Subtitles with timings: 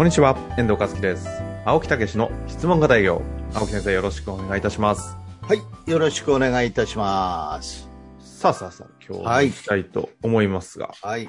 [0.00, 1.28] こんにちは、遠藤和樹です。
[1.66, 3.20] 青木武の質問型営業。
[3.52, 5.14] 青木先生よろしくお願いいたします。
[5.42, 5.60] はい、
[5.90, 7.86] よろしくお願いいたします。
[8.18, 11.28] さあさあさあ、今日もはい行きたいと思いますが、はい。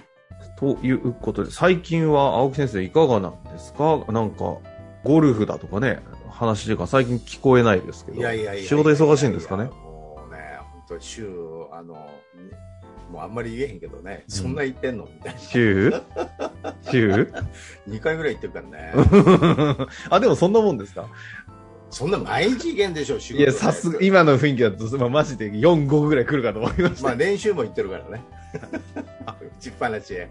[0.57, 4.05] ということで、最近は青木先生いかがなんですか？
[4.09, 4.55] なんか、
[5.03, 9.65] ゴルフだとかね、話が最近聞こえないですけど、いやいやいや仕事忙しいんですかね？
[9.65, 11.27] もうね、本当週、
[11.73, 11.95] あの、
[13.11, 15.03] もうあんまり言えへんけどね、そんな言ってんの？
[15.03, 15.39] みたいな。
[15.41, 15.93] 週？
[16.89, 17.31] 週
[17.87, 19.87] ？2回ぐらい言ってるからね。
[20.09, 21.07] あ、でもそんなもんですか？
[21.89, 27.03] そんな毎日行けんでしょ、仕事いや、さすが、今の雰囲気だと、まあ、マジで4、5ぐらい来るかと思いました。
[27.09, 28.23] まあ練習も行ってるからね。
[29.27, 30.29] 打ちっぱなしへ。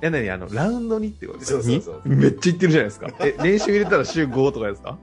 [0.00, 2.16] え、なに、あの、ラウンドにってことそうそうそうに？
[2.16, 3.08] めっちゃ行ってるじゃないですか。
[3.20, 4.98] え、練習入れたら週5とかですか？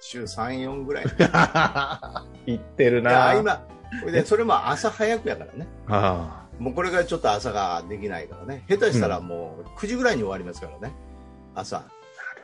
[0.00, 1.04] 週3、4ぐらい。
[1.04, 1.06] い
[2.58, 3.64] 行ってるなや、今、
[4.00, 5.68] それでそれも朝早くやからね。
[5.88, 8.62] あもうこれがちょっと朝ができないからね。
[8.68, 10.94] 下手したらもう9時ぐらいに終わりますからね。
[11.56, 11.78] 朝。
[11.78, 11.90] あ、なる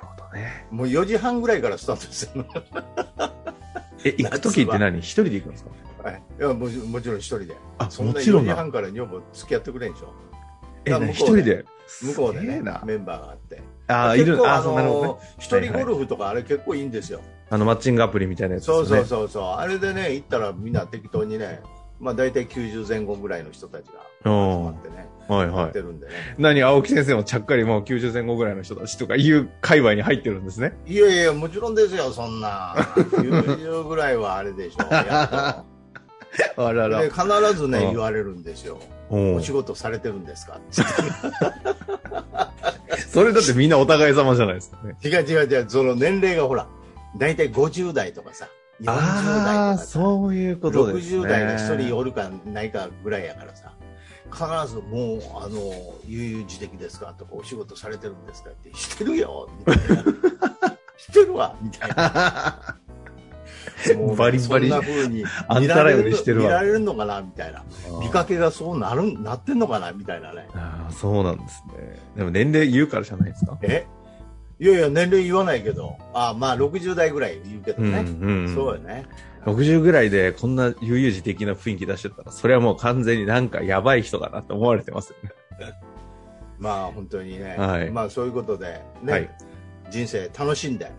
[0.00, 0.66] ほどね。
[0.72, 2.44] もう4時半ぐらいからスタートですよ。
[4.04, 4.98] え、行くときって何？
[4.98, 5.70] 一人で行くんですか？
[6.02, 7.56] はい、いやもちもちろん一人で。
[7.78, 10.12] あそんな4時半から女房付き合ってくれんでしょ？
[10.84, 11.64] え、一人で？
[12.02, 13.62] 向こうですねメンバーがあって。
[13.86, 15.20] あー、いる、ああそうなるほどねの。
[15.38, 17.20] 一人ゴルフとかあれ結構いいんですよ。
[17.50, 18.86] あの、マッチングアプリみたいなやつですそう。
[18.86, 19.44] そうそうそう。
[19.44, 21.62] あれでね、行ったらみんな適当にね、
[22.00, 25.70] まあ大体90前後ぐらいの人たちが集まってね、やはいはい。
[25.70, 26.12] ってるんでね。
[26.38, 30.74] 何、青木先生もちゃっかりもう90前後ぐらいの人たちとかいう界隈に入ってるんですね。
[30.86, 32.74] いやいや、もちろんですよ、そんな。
[32.76, 34.84] 90ぐらいはあれでしょ。
[34.92, 35.64] や
[36.56, 37.26] あらっとで必
[37.60, 38.78] ずね、うん言われるんですよ。
[39.10, 40.60] おお仕事されてるんですか
[43.08, 44.94] それだってみんなお互い様じゃないですかね。
[45.02, 46.66] 違う違う違う、その年齢がほら、
[47.16, 48.48] 大体50代とかさ、
[48.80, 51.18] 40代とああ、かさ、そういうことですね。
[51.20, 53.72] 60代が1人おるかないかぐらいやからさ、
[54.32, 55.58] 必ずもう、あの、
[56.06, 60.04] 悠々自適ですかとか、お仕事されてるんですかって、してるよみたいな。
[60.98, 62.76] してるわみたいな。
[63.96, 67.62] もうねバリバリそんな風にあんたらよりしてるわ見られるのかなみたいな。
[68.00, 70.48] 見かけがそうなる、なってんのかなみたいなね。
[70.54, 71.98] ああ、そうなんですね。
[72.16, 73.56] でも年齢言うからじゃないですか？
[73.62, 73.86] え？
[74.60, 77.98] いやいや、年齢言わないけど、あまあ60代ぐらい言うけどうんね。
[78.00, 78.54] うん。
[78.54, 79.06] そうよね。
[79.44, 85.30] 60ぐらいでこんな悠々自適な雰囲気出してたら、それはもう完全になんかやばい人だなって思われてますよね。
[86.58, 89.30] まあ本当にね、はいまあそういうことで、ねはい
[89.90, 90.90] 人生楽しんで、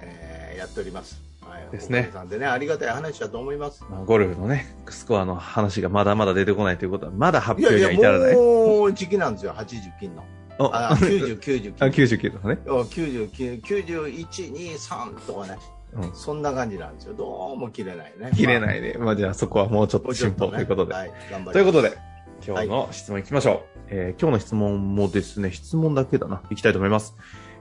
[0.00, 1.20] えーやっております。
[1.42, 3.84] はい、ですねさんでね、ありがたい話だと思います。
[3.90, 8.36] まあ、ゴルフのね、スコアの話がまだまだ出てこないということは、まだ発いやいや、表には至らない。
[8.36, 10.24] もう時期なんですよ、80金の。
[10.66, 12.04] おあ、90、90あ金。
[12.04, 12.58] 99とかね。
[12.66, 15.58] お99、91、2、3とかね、
[15.94, 17.14] うんそんな感じなんですよ。
[17.14, 18.30] どうも切れないね。
[18.34, 18.60] 切れい。
[18.60, 18.96] ないで。
[18.98, 20.94] まあじゃあそこはもうちょっと進歩ということで。
[20.94, 21.10] はい、
[21.52, 21.98] ということで、
[22.46, 23.78] 今日の質問いきましょう。
[23.88, 26.42] えー今日の質問もですね、質問だけだな。
[26.50, 27.14] いきたいと思います。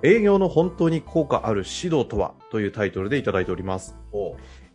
[0.04, 3.96] 営業の本当に効果ある指導とはというタイトルでいただいております。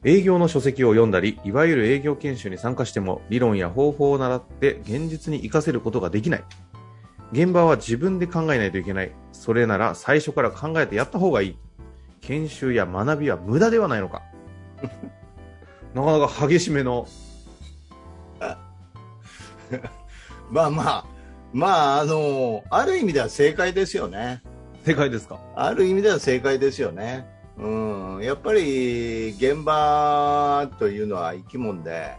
[0.04, 6.44] 営業の書籍を読んだり、いわゆる営業研修に参加しても理論や方法を習って現実に活かせることができない。
[7.32, 9.12] 現場は自分で考えないといけない。
[9.32, 11.56] それなら最初から考えてやった方がいい。
[12.20, 14.22] 研修や学びは無駄ではないのか。
[15.94, 17.06] なかなか激しめの。
[20.50, 21.04] まあまあ、
[21.52, 24.42] まあ、あの、ある意味では正解ですよね。
[24.84, 25.40] 正解ですか？
[25.56, 27.26] ある意味では正解ですよね。
[27.58, 32.12] うん、やっぱり現場というのは生き物で、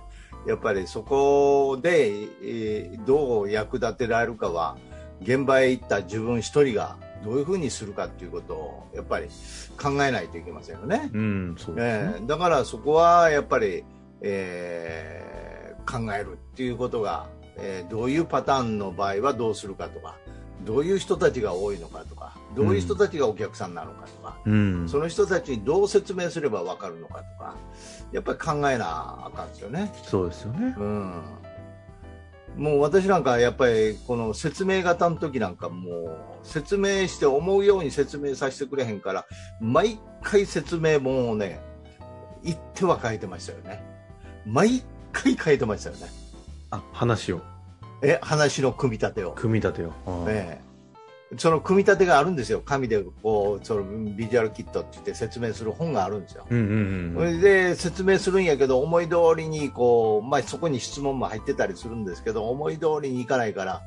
[0.47, 2.09] やっぱりそこで、
[2.43, 4.77] えーどう役立てられるかは、
[5.21, 9.27] 現場へ行った自分一人がどういうふうにするかということを、やっぱり
[9.81, 11.09] 考えないといけませんよね。
[11.13, 12.13] うん、そうですね。
[12.19, 13.83] えーだからそこはやっぱり、
[14.21, 15.37] えー
[15.89, 17.27] 考えるっていうことが、
[17.57, 20.17] えーどういうパターンの場合はどうするかとか
[20.65, 24.89] どういう人たちが多いのかとかどういう人たちがお客さんなのかとか、うん。
[24.89, 27.55] その人たちにどう説明すれば分かるのかとか
[28.11, 29.91] やっぱり考えなあかんですよね。
[30.03, 30.75] そうですよね。
[30.77, 31.23] うん
[32.57, 39.25] もう私なんかやっぱりこの説明型の時なんかもう説明して思うように説明させてくれへんから
[39.61, 41.61] 毎回説明もね
[42.43, 43.83] 言っては書いてましたよね。
[44.45, 44.81] 毎
[45.11, 46.07] 回書いてましたよね。
[46.71, 47.41] あ、話を。
[48.01, 50.66] え話の組み立てを、組み立てよう。
[51.35, 56.45] その組み立てがあるんですよ、紙でこうそのビジュアルキットって言って説明する本があるんですよ。
[56.49, 63.81] うんうんそれで説明するんやけど、思い通りにこう、まあ、そこに質問も入ってたりするんですけど、思い通りにいかないから、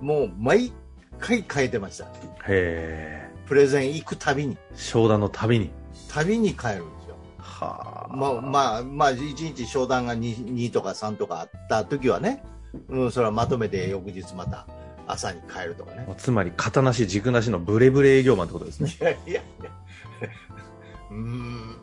[0.00, 0.72] もう毎
[1.18, 2.04] 回変えてました。
[2.04, 2.08] へ
[2.48, 3.30] え。
[3.46, 5.70] プレゼン行くたびに、商談のたびに。
[6.08, 7.16] 旅に変えるんですよ。
[7.38, 8.16] はあ。
[8.16, 12.44] まあ、まあ、まあ、1日商談が 2, 2とか3とかあった時はね、
[12.88, 14.66] うん、それはまとめて翌日また
[15.06, 16.06] 朝に帰るとかね。
[16.18, 18.94] つまり、型なし、軸なしのブレブレ営業マンってことですね。
[19.00, 19.40] いやいやいや。
[21.10, 21.76] うーん。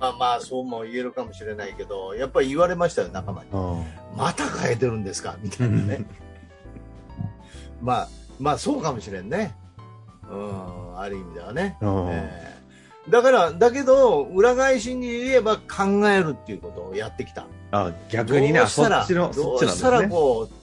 [0.00, 3.50] まあまあ、そうも言えるかもしれないけど、やっぱり言われましたよ、仲間に。
[3.52, 3.84] うん
[4.16, 5.36] また変えてるんですか？
[5.40, 6.04] みたいなね。
[7.80, 8.08] まあ、
[8.40, 9.54] まあそうかもしれんね。
[10.28, 11.76] うん、ある意味ではね。
[11.80, 12.58] うんええ
[13.08, 17.46] だから、だけど、裏返しに言えば考えるっていうことをやってきた。
[17.70, 20.08] あ、逆にね、あどうしたらそっちの、そどっちなんですうしたらね。
[20.08, 20.57] こう、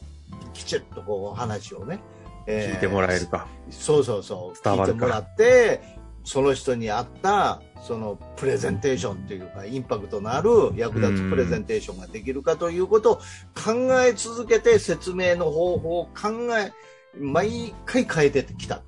[0.56, 2.00] きちっとこう話をね、
[2.48, 3.48] え聞いてもらえるか。
[3.69, 4.63] そうそうそう。
[4.63, 5.81] 伝わるか聞いてもらって、
[6.24, 13.16] その人に合った、そのプレゼンテーションっていうか、インパクトのある役立つプレゼンテーションができるかということを
[13.54, 16.72] 考え続けて説明の方法を考え、
[17.19, 18.81] 毎回変えてきた。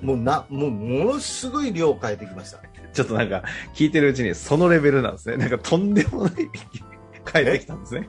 [0.00, 2.58] もうな、もうものすごい量変えてきました。
[2.92, 3.42] ちょっとなんか、
[3.74, 5.36] 聞いてるうちにそのレベルなんですね。
[5.36, 6.32] なんかとんでもない、
[7.32, 8.08] 変えてきたんですね。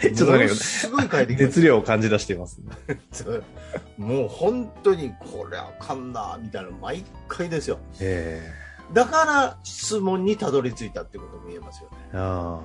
[0.00, 3.00] ちょっとなんかすごい変えてき熱量を感じ出しています、ね。
[3.12, 4.02] た。
[4.02, 7.78] もう本当にこれあかんな、みたいな、毎回ですよ。
[8.00, 8.52] え
[8.92, 11.96] だから質問にたどり着いたってことも言えますよね。
[12.14, 12.60] えあ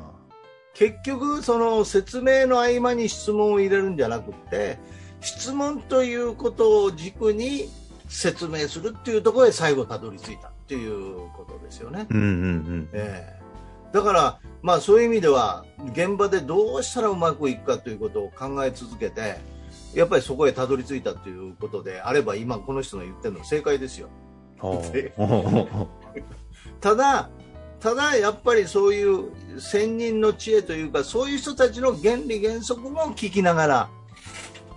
[0.73, 4.79] 結局その説明の合間に質問を入れるんじゃなくって
[5.21, 7.69] 質問ということを軸に
[8.07, 12.13] 説明するっていうところへ最後たどり着いたっていうことですよねあ。。
[12.13, 12.89] うんうんうん。
[12.93, 13.42] ええ
[13.93, 19.37] だから、まあ、そういう意味では現場でどうしたらうまくいくかということを考え続けて
[19.93, 24.09] やっぱりそこへたどり着いたということであれば今この人の言ってるの正解ですよ。
[26.79, 27.29] ただ、
[27.79, 29.29] ただやっぱりそういう
[29.59, 33.89] 先人の知恵というか、そういう人たちの原理原則も聞きながら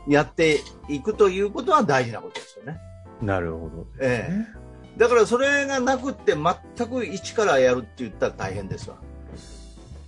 [0.08, 2.78] やっていくということは大事なことですよね。
[3.22, 3.86] うなるほど。
[4.00, 4.98] ええ。
[4.98, 8.96] だからそれがなくって全く一からやるって言ったら大変ですわ。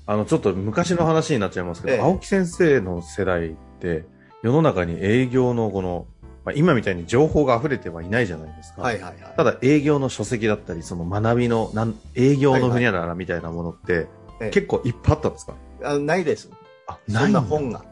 [0.08, 4.06] あの、ちょっと昔の話になっちゃいますけど、ええ青木先生の世代って、
[4.43, 6.06] 世の中に営業のこの、
[6.44, 8.81] まあ、今みたいに情報が溢れてはいないじゃないですか。
[8.82, 9.34] はいはいはい。
[9.37, 14.06] ただ営業の書籍だったり、その学びの、なん営業のふにゃららみたいなものって、
[14.40, 15.55] ええ結構いっぱいあったんですか？
[15.84, 16.49] あないです。
[16.87, 17.84] あ、そんなだ本が。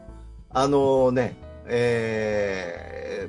[0.49, 1.35] あのね、
[1.67, 2.81] え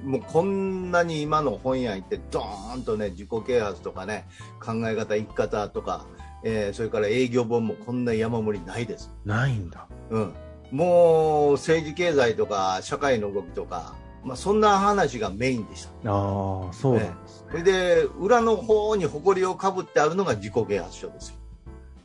[0.03, 4.29] ーもうこんなに今の本屋行ってドーンとね自己啓発とかね
[4.65, 6.07] 考え方生き方とか、
[6.45, 9.87] えーそれから営業本もこんな山盛りないです、ないんだ。
[10.11, 10.35] うん、
[10.71, 13.95] もう政治経済とか社会の動きとか、
[14.25, 16.11] まあ、そんな話がメインでした。
[16.11, 21.37] ああ、そうなんですそれで裏の方に誇りをかぶってあるのが自己啓発書ですよ。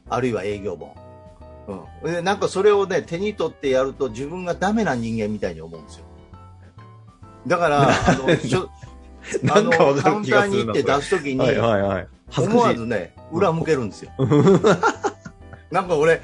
[0.10, 6.06] あるいは営業本、うん、でなんかそれをね手に取ってやると自分がダメな人間みたいに思うんですよ。
[7.48, 8.70] だからあの しょ
[9.52, 12.08] あなんのかわかるカウンター気がするなに行って出すときに、はいはいはい。
[12.30, 12.80] 恥ず思わかしい。
[12.80, 14.12] ずね裏向けるんですよ。
[15.72, 16.22] なんか俺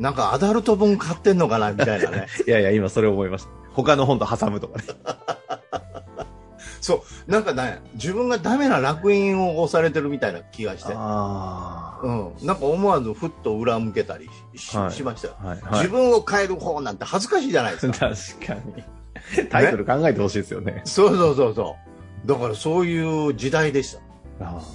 [0.00, 2.26] なんかアダルト本買ってんのかなみたいなね。
[2.48, 3.50] いやいや、今それ思いました。
[3.72, 4.84] 他の本と挟むとかね。
[6.80, 7.30] そう。
[7.30, 10.94] なんかね自分がダメな楽印を押されてるみたいな気がして。
[10.96, 14.90] あうん、なんか思わずふっと裏向けたりし,、はい。
[14.90, 15.48] しましたよ、あ。
[15.48, 15.58] はい。
[15.72, 17.98] 自分を変える方なんて恥ずかしいじゃないですか。
[18.08, 19.48] 確かに。
[19.50, 20.80] タイトル考えてほしいですよね。
[20.84, 21.76] そうそうそうそ
[22.24, 22.26] う。
[22.26, 23.98] だからそういう時代でした。
[23.98, 24.02] あ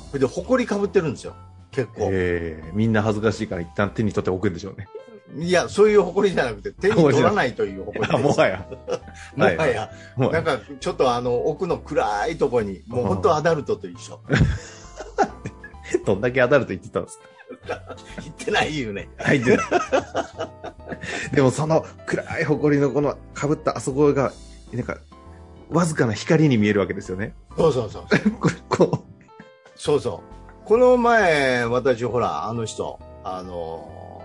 [0.09, 1.35] それで誇りかぶってるんですよ。
[1.71, 4.87] 結構、ええみんな恥ずかしいから一旦手に取っておくんでしょうね。
[5.37, 8.65] いやそういう誇りじゃなくて手に取らないという誇りあ、ですもはや。
[9.35, 9.91] もはや。
[10.17, 14.19] なんかちょっとあの奥の暗いところにもう本当アダルトと一緒。
[16.05, 17.19] どんだけアダルト言ってたんです
[17.67, 17.81] か？
[18.23, 19.09] 言ってないよね。
[19.17, 19.57] はい、で
[21.33, 24.31] でもその暗い埃のこの被ったあそこが、
[24.71, 24.97] なんか、
[25.69, 27.33] わずかな光に見えるわけですよね。
[27.57, 28.05] そうそうそう
[28.39, 29.05] これ、こ
[29.75, 30.21] そうそ
[30.63, 30.67] う。
[30.67, 34.23] この前、私、ほら、あの人、あの、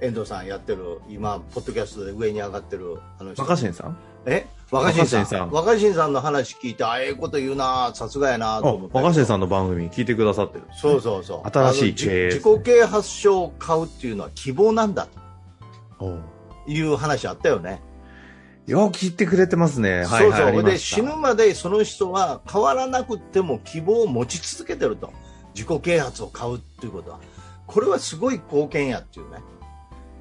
[0.00, 3.42] 遠藤さんやってる、今、ポッドキャストで上に上がってる、あのう、人。
[3.42, 3.96] 若新さん？
[4.26, 4.46] え？
[4.70, 5.20] 若新さん。
[5.20, 8.96] 若新さん若新さんの話聞いて、あええこと言うなさすがやなあと思っ、て。
[8.96, 10.64] 若新さんの番組聞いてくださってる。
[10.72, 11.50] そうそうそう。
[11.50, 15.08] 新しい経営自己啓発書を買うっていうのは希望なんだ
[15.98, 16.18] と
[16.66, 17.82] いう話あったよね。
[18.68, 20.04] よう聞いてくれてますね。
[20.04, 20.62] はい、そうそう。
[20.62, 25.10] で、死ぬまでその人は変わらなくても希望を持ち続けてると。
[25.54, 27.20] 自己啓発を買うっていうことは。
[27.66, 29.38] これはすごい貢献やっていうね。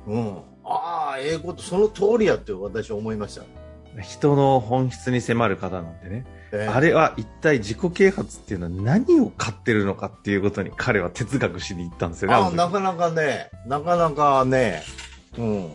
[0.07, 0.37] うん。
[0.63, 3.43] ああ、ええこと、その通りやって私は思いました。
[4.01, 6.25] 人の本質に迫る方なんでね。
[6.53, 12.35] ええあれは一体自己啓発っていうのは何を買ってるのかっていうことに彼は哲学しに行ったんですよね。
[12.35, 14.81] あなかなかね、なかなかね、
[15.37, 15.73] うん。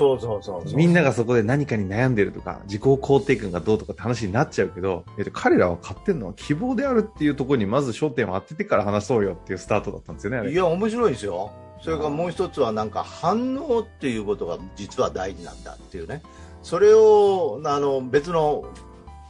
[0.00, 0.76] そうそうそう。
[0.76, 10.50] みんながそこで何かに悩んでるとか、自己肯定感がどうとかって話になっちゃうけど、えっと、彼らは買ってるのは希望であるっていうところにまず焦点を当ててから話そうよっていうスタートだったんですよね。
[10.50, 11.52] いや、面白いですよ。
[11.82, 16.22] それからもう一つはなんか反応っていうことが実は大事なんだっていうね。
[16.62, 18.64] それを、あの、別の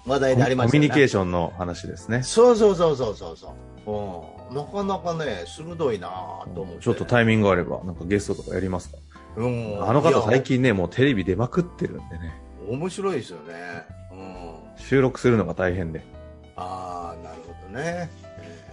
[0.06, 0.88] 話題でありましたよね。
[0.88, 2.22] コミュニケーションの話ですね。
[2.24, 3.54] そうそうそうそうそうそ
[3.86, 4.50] う。
[4.50, 4.56] うん。
[4.56, 6.82] なかなかね、鋭いなぁと思って。
[6.82, 8.98] ちょっとタイミングがあれば、なんかゲストとかやりますか？
[9.36, 9.88] うん。
[9.88, 13.54] あの方最近ね、もうテレビ出まくってるんでね、面白いですよね。
[14.12, 14.54] うん。
[14.76, 16.04] 収録するのが大変で。
[16.56, 18.10] ああ、なるほどね。
[18.38, 18.70] えー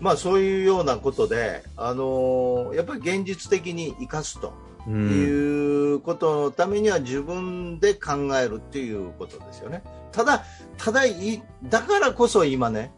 [0.00, 4.54] まあそういうようなことで、あのーやっぱり現実的に生かすと
[4.86, 4.90] う。
[4.90, 9.82] いうんことのためには自分で考えるっていうことですよね。
[10.10, 10.44] ただ、
[10.78, 12.92] ただい、だからこそ今ね、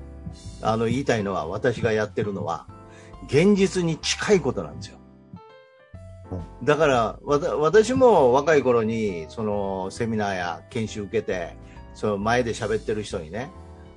[0.62, 2.66] あの言いたいのは私がやってるのは、
[3.26, 4.98] 現実に近いことなんですよ。
[6.64, 11.56] だから、わた私も若い頃に、その、セミナーや研修受けて、
[11.94, 13.50] その前で喋ってる人にね、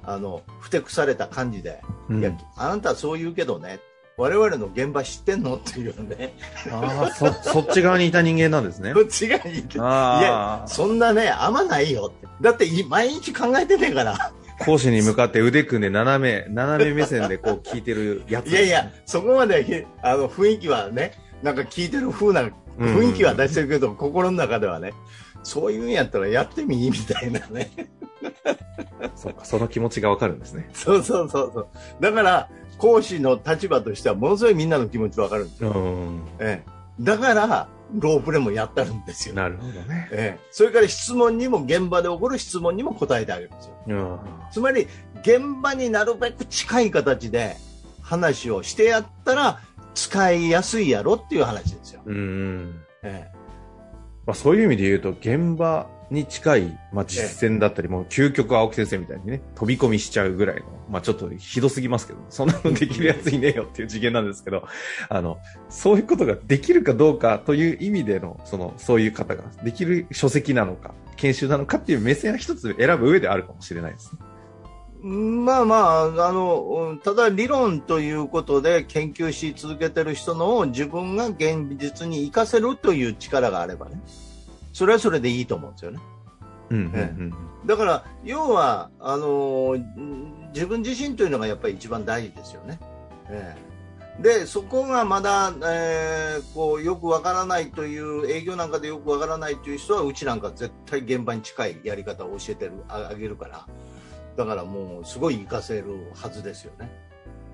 [0.04, 3.80] あの、ふてくされた感じで、うんいや、あなたはそう言うけどね、
[4.18, 5.56] 我々の現場知ってんの？
[5.58, 6.34] っていうね、
[6.72, 9.02] ああ、そ、そっち側にいた人間なんですねこ。
[9.06, 12.28] っちが言って、いあや、そんなね、あんまないよって。
[12.42, 14.14] だってい、毎日考えてねえから。
[14.14, 14.32] あ、
[14.64, 18.50] 講師に向かって腕組んで斜め、斜め目線でこう聞いてるやつ。
[18.50, 21.12] いやいや、そこまでひ、あの、雰囲気はね、
[21.44, 24.94] なんか聞いてる風な、雰囲気は出してるけど、心の中ではね、
[25.44, 27.72] そういうんやったらやってみみたいなね。
[29.16, 30.70] そうか、その気持ちがわかるんですね。
[30.74, 31.68] そうそうそうそう。
[32.00, 35.70] だから、講師の立場としては、ものすごいみんなの気持ちわかるんですよ。
[35.72, 36.22] うん。
[36.40, 36.70] ええ。
[37.00, 39.36] だから、ロープレもやったるんですよ。
[39.36, 40.10] なるほどね。
[40.12, 40.48] ええ。
[40.52, 43.74] それから質問にも、現場で起こる質問にも答えてあげるんですよ。
[43.88, 44.20] うん。
[44.52, 44.88] つまり、
[45.22, 47.56] 現場になるべく近い形で
[48.02, 49.62] 話をしてやったら、
[49.96, 52.02] 使いやすいやろっていう話ですよ。
[52.06, 52.82] うん。
[53.02, 53.32] え
[54.26, 64.68] まあ、そういう意味で言うと、現場に近い、まあ、実践だったり、もう究極青木先生みたいにね、飛び込みしちゃうぐらいの、まあ、ちょっとひどすぎますけど、そんなのできるやついねえよっていう次元なんですけど、
[65.10, 65.38] あの、
[65.70, 74.20] そういうことができるかどうかという意味での、その、そういう方ができる書籍なのか、研修なのかっていう目線は一つ選ぶ上であるかもしれないですね。
[75.06, 84.02] えまあまあ、あの、うんただ理論ということで研究し続けてる人のを自分が現実に活かせるという力があればね、
[84.74, 86.00] それはそれでいいと思うんですよね。
[86.72, 87.34] うん、うん、えうん。
[87.68, 92.80] だから、要は、あのん自分自身というのがやっぱり一番大事ですよね。
[93.30, 93.76] ええ
[94.22, 103.66] で、そこがまだ、えーこう、よくわからないという、営業なんかでよくわからないという人は、うちなんか絶対現場に近いやり方を教えてあげるから。
[104.38, 106.90] だからもう、すごい活かせるはずですよね。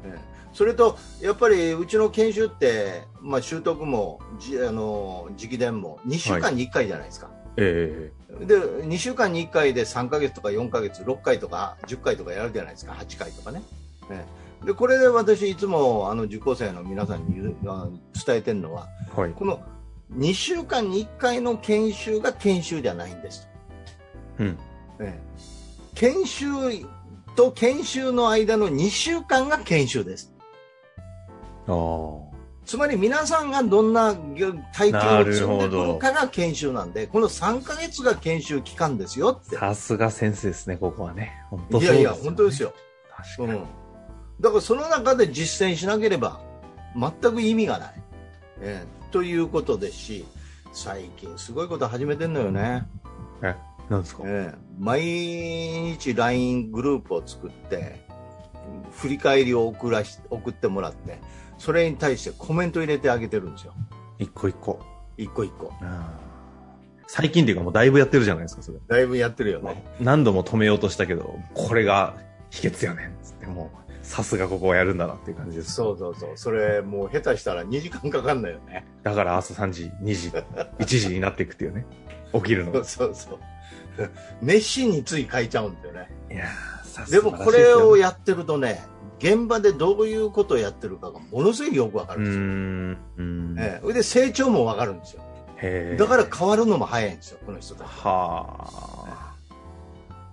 [0.03, 7.29] ええそれと、やっぱりうちの研修って、まあ、習得も、じあの、直伝も、2週間に1回じゃないですか。
[7.57, 13.61] えで2週間に1回で3ヶ月とか4ヶ月6回とか10回とかやるじゃないですか8回とかね、
[14.09, 14.25] ね
[14.65, 17.55] でこれで私いつもあの受講生の皆さんに伝
[18.29, 19.31] えてるのはえはい。
[19.31, 19.61] この
[20.15, 23.47] 2週間に1回の研修が研修じゃないんです
[24.38, 24.57] うん。
[24.97, 25.19] と、ね
[25.95, 26.45] 研修
[27.36, 30.33] と研修の間の2週間が研修です。
[32.65, 34.15] つまり皆さんがどんな
[34.74, 41.33] 体験を積んでくるかが研修なんでこの3ヶ月が研修期間ですよってさすが先生ですね、ここはね。
[41.50, 42.69] 本当いやいや本当ですよ。
[42.69, 42.75] よ
[43.10, 43.60] 確かに。
[43.60, 43.65] うん、
[44.39, 46.41] だからその中で実践しなければ
[46.95, 48.03] 全く意味がない、
[48.62, 50.25] ええということですし
[50.71, 52.88] 最近すごいこと始めてんのよね、
[53.43, 53.55] え、
[53.91, 54.24] なんですか？
[54.25, 58.03] ええ毎日 LINE グループを作って
[58.91, 61.19] 振り返りを送らし送ってもらって
[61.57, 63.74] それに対してコメント入れてあげてるんですよ
[64.17, 64.79] 一個一個。
[65.17, 65.71] 一個一個
[67.05, 68.79] 最近っていうかもうだいぶやってるじゃないですか、それ。
[68.88, 72.15] だいぶやってるよね何度も止めようとしたけど、これが
[72.50, 73.13] 秘訣やねん。
[73.21, 75.74] つってもう、さすがここはやるんだなっていう感じです。
[75.74, 81.86] そうそうそうそれもう下手したら2時間かかんないよねだから朝3時、2時、1時になっていくっていうね。
[82.33, 82.83] 起きるのが。
[82.86, 83.39] そうそうそう
[84.41, 86.45] 熱心につい書いちゃうんだよねいや
[87.10, 88.83] でがもこれをやってるとね、
[89.19, 92.43] 現場でどういうことをやってるかがものすごいよくわかうるんですよ。
[93.17, 93.55] うん。
[93.57, 95.24] ええそれで成長もわかるんですよ。
[95.98, 97.88] だから変わるのも早いんですよ、この人たち。
[97.88, 98.57] は
[99.07, 99.36] あ。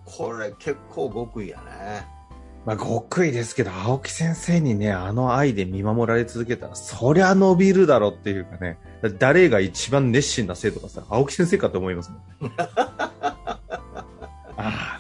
[0.05, 2.19] これ結構極意やね。
[2.65, 12.53] まあ、極意ですけど、青木先生にね、あの愛で見守られ続けたら、そりゃ伸びるだろっていうかね、だ誰が一番熱心な生徒かさ、青木先生かと思いますもん。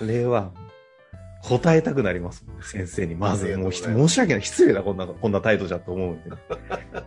[0.00, 0.52] あれは、
[1.42, 3.14] 答えたくなります、先生に。
[3.14, 4.42] まず、もう申し訳ない。
[4.42, 6.30] 失礼だ、こんな、こんな態度じゃと思うんで、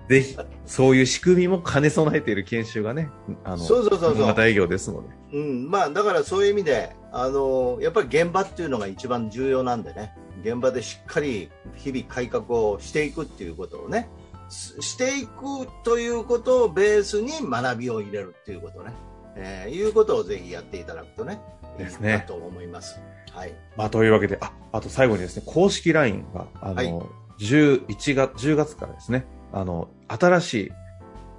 [0.21, 3.09] ぜひ、そういう仕組みも兼ね備えている研修がね、
[3.43, 4.25] あの、そうそうそうそう。
[4.25, 5.09] また営業ですので。
[5.33, 14.09] うん、まあだからそういう意味で、あのやっぱり現場っていうのが一番重要なんでね、現場でしっかり日々改革をしていくっていうことをね、
[14.49, 18.93] すしていくということをベースに学びを入れるっていうことね、
[19.35, 21.39] えーいうことをぜひやっていただくとね、
[21.77, 22.99] ですねと思います。
[23.31, 23.53] はい。
[23.77, 30.71] まあ、というわけで、あ、あと最後にですね、公式 LINE が、あの、はい11月、10月からですね、あの、新しい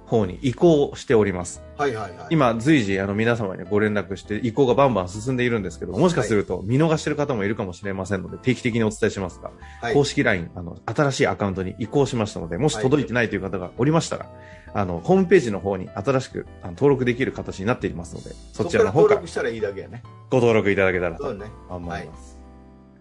[0.05, 1.63] 方に移行しております。
[1.77, 2.27] はいはいはい。
[2.29, 14.29] 今、随時、あの、皆様にご連絡して、移行がバンバン進んでいるんですけど、もしかすると見逃してる方もいるかもしれませんので、定期的にお伝えしますが、はい公式 LINE、あの、新しいアカウントに移行しましたので、もし届いてないという方がおりましたら、
[14.73, 20.03] あの、ホームページの方に新しくあの登録できる形になっていますので、そちらの方から登録したらいいだけやね。
[20.29, 21.45] ご登録いただけたらとそうね。
[21.69, 22.39] 思います。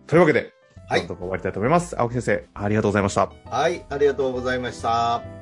[0.07, 0.53] というわけで、
[0.89, 1.99] はい今のところ終わりたいと思います。
[1.99, 3.31] 青木先生、ありがとうございました。
[3.47, 5.42] はい、ありがとうございました。